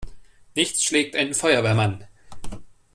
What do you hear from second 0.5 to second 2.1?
Nichts schlägt einen Feuerwehrmann!